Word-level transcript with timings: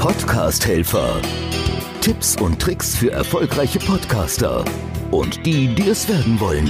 Podcast-Helfer. 0.00 1.20
Tipps 2.00 2.34
und 2.40 2.58
Tricks 2.58 2.96
für 2.96 3.12
erfolgreiche 3.12 3.78
Podcaster 3.80 4.64
und 5.10 5.44
die, 5.44 5.74
die 5.74 5.90
es 5.90 6.08
werden 6.08 6.40
wollen. 6.40 6.66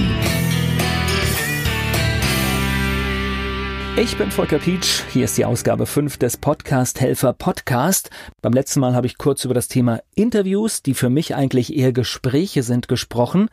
Ich 3.95 4.17
bin 4.17 4.31
Volker 4.31 4.59
Pietsch. 4.59 5.03
Hier 5.13 5.23
ist 5.23 5.37
die 5.37 5.45
Ausgabe 5.45 5.85
5 5.85 6.17
des 6.17 6.35
Podcast 6.35 6.99
Helfer 6.99 7.31
Podcast. 7.31 8.09
Beim 8.41 8.51
letzten 8.51 8.81
Mal 8.81 8.95
habe 8.95 9.07
ich 9.07 9.17
kurz 9.17 9.45
über 9.45 9.53
das 9.53 9.69
Thema 9.69 10.01
Interviews, 10.13 10.83
die 10.83 10.93
für 10.93 11.09
mich 11.09 11.33
eigentlich 11.33 11.73
eher 11.73 11.93
Gespräche 11.93 12.63
sind, 12.63 12.89
gesprochen. 12.89 13.47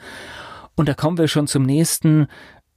Und 0.74 0.88
da 0.88 0.94
kommen 0.94 1.18
wir 1.18 1.28
schon 1.28 1.46
zum 1.46 1.62
nächsten. 1.62 2.26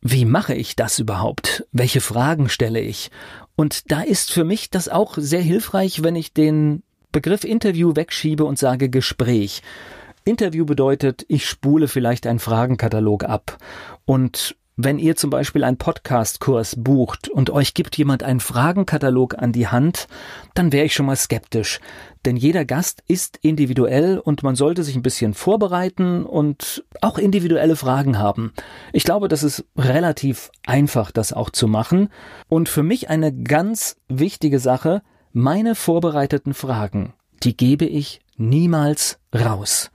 Wie 0.02 0.26
mache 0.26 0.54
ich 0.54 0.76
das 0.76 1.00
überhaupt? 1.00 1.66
Welche 1.72 2.00
Fragen 2.00 2.48
stelle 2.48 2.80
ich? 2.80 3.10
Und 3.56 3.92
da 3.92 4.02
ist 4.02 4.32
für 4.32 4.44
mich 4.44 4.70
das 4.70 4.88
auch 4.88 5.16
sehr 5.18 5.42
hilfreich, 5.42 6.04
wenn 6.04 6.16
ich 6.16 6.34
den 6.34 6.84
Begriff 7.12 7.44
Interview 7.44 7.96
wegschiebe 7.96 8.46
und 8.46 8.58
sage 8.58 8.90
Gespräch. 8.90 9.62
Interview 10.24 10.66
bedeutet, 10.66 11.26
ich 11.28 11.46
spule 11.46 11.88
vielleicht 11.88 12.28
einen 12.28 12.40
Fragenkatalog 12.40 13.24
ab. 13.24 13.58
Und 14.06 14.56
wenn 14.78 14.98
ihr 14.98 15.16
zum 15.16 15.30
Beispiel 15.30 15.64
einen 15.64 15.78
Podcast-Kurs 15.78 16.78
bucht 16.78 17.28
und 17.28 17.50
euch 17.50 17.74
gibt 17.74 17.98
jemand 17.98 18.24
einen 18.24 18.40
Fragenkatalog 18.40 19.38
an 19.38 19.52
die 19.52 19.68
Hand, 19.68 20.08
dann 20.54 20.72
wäre 20.72 20.86
ich 20.86 20.94
schon 20.94 21.06
mal 21.06 21.16
skeptisch. 21.16 21.80
Denn 22.26 22.38
jeder 22.38 22.64
Gast 22.66 23.04
ist 23.08 23.38
individuell 23.42 24.18
und 24.18 24.44
man 24.44 24.56
sollte 24.56 24.84
sich 24.84 24.96
ein 24.96 25.02
bisschen 25.02 25.34
vorbereiten 25.34 26.26
und 26.26 26.86
auch 27.02 27.18
individuelle 27.18 27.76
Fragen 27.76 28.18
haben. 28.18 28.54
Ich 28.94 29.04
glaube, 29.04 29.28
das 29.28 29.44
ist 29.44 29.66
relativ 29.76 30.50
einfach, 30.66 31.12
das 31.12 31.34
auch 31.34 31.50
zu 31.50 31.68
machen. 31.68 32.10
Und 32.48 32.70
für 32.70 32.84
mich 32.84 33.10
eine 33.10 33.34
ganz 33.34 33.98
wichtige 34.08 34.60
Sache, 34.60 35.02
meine 35.34 35.76
vorbereiteten 35.76 36.54
Fragen, 36.54 37.14
die 37.44 37.56
gebe 37.56 37.86
ich 37.86 38.22
niemals 38.38 39.20
raus. 39.34 39.92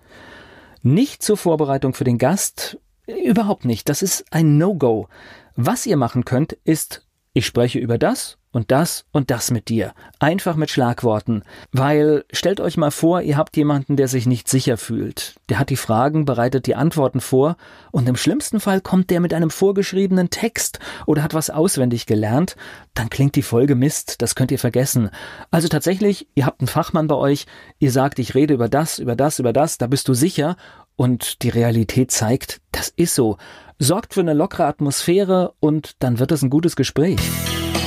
Nicht 0.82 1.22
zur 1.22 1.36
Vorbereitung 1.36 1.94
für 1.94 2.04
den 2.04 2.18
Gast, 2.18 2.78
überhaupt 3.06 3.64
nicht. 3.64 3.88
Das 3.88 4.02
ist 4.02 4.24
ein 4.30 4.58
No-Go. 4.58 5.08
Was 5.54 5.86
ihr 5.86 5.96
machen 5.96 6.24
könnt, 6.24 6.52
ist, 6.64 7.05
ich 7.36 7.44
spreche 7.44 7.78
über 7.78 7.98
das 7.98 8.38
und 8.50 8.70
das 8.70 9.04
und 9.12 9.30
das 9.30 9.50
mit 9.50 9.68
dir. 9.68 9.92
Einfach 10.18 10.56
mit 10.56 10.70
Schlagworten. 10.70 11.42
Weil 11.70 12.24
stellt 12.32 12.60
euch 12.60 12.78
mal 12.78 12.90
vor, 12.90 13.20
ihr 13.20 13.36
habt 13.36 13.58
jemanden, 13.58 13.96
der 13.96 14.08
sich 14.08 14.24
nicht 14.24 14.48
sicher 14.48 14.78
fühlt. 14.78 15.34
Der 15.50 15.58
hat 15.58 15.68
die 15.68 15.76
Fragen, 15.76 16.24
bereitet 16.24 16.66
die 16.66 16.76
Antworten 16.76 17.20
vor 17.20 17.58
und 17.92 18.08
im 18.08 18.16
schlimmsten 18.16 18.58
Fall 18.58 18.80
kommt 18.80 19.10
der 19.10 19.20
mit 19.20 19.34
einem 19.34 19.50
vorgeschriebenen 19.50 20.30
Text 20.30 20.78
oder 21.04 21.22
hat 21.22 21.34
was 21.34 21.50
auswendig 21.50 22.06
gelernt. 22.06 22.56
Dann 22.94 23.10
klingt 23.10 23.36
die 23.36 23.42
Folge 23.42 23.74
Mist, 23.74 24.22
das 24.22 24.34
könnt 24.34 24.50
ihr 24.50 24.58
vergessen. 24.58 25.10
Also 25.50 25.68
tatsächlich, 25.68 26.28
ihr 26.34 26.46
habt 26.46 26.62
einen 26.62 26.68
Fachmann 26.68 27.06
bei 27.06 27.16
euch, 27.16 27.44
ihr 27.80 27.92
sagt, 27.92 28.18
ich 28.18 28.34
rede 28.34 28.54
über 28.54 28.70
das, 28.70 28.98
über 28.98 29.14
das, 29.14 29.38
über 29.40 29.52
das, 29.52 29.76
da 29.76 29.88
bist 29.88 30.08
du 30.08 30.14
sicher 30.14 30.56
und 30.96 31.42
die 31.42 31.50
Realität 31.50 32.10
zeigt, 32.10 32.60
das 32.72 32.88
ist 32.96 33.14
so. 33.14 33.36
Sorgt 33.78 34.14
für 34.14 34.20
eine 34.20 34.34
lockere 34.34 34.66
Atmosphäre 34.66 35.52
und 35.60 35.92
dann 35.98 36.18
wird 36.18 36.32
es 36.32 36.42
ein 36.42 36.50
gutes 36.50 36.76
Gespräch. 36.76 37.20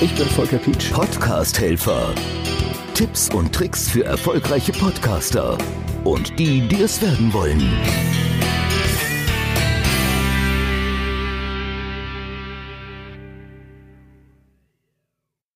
Ich 0.02 0.14
bin 0.16 0.28
Volker 0.28 0.58
Pietsch. 0.58 0.92
Podcast-Helfer. 0.92 2.14
Tipps 2.94 3.30
und 3.34 3.54
Tricks 3.54 3.90
für 3.90 4.06
erfolgreiche 4.06 4.72
Podcaster 4.74 5.58
und 6.04 6.38
die, 6.38 6.68
die 6.68 6.82
es 6.82 7.02
werden 7.02 7.34
wollen. 7.34 8.29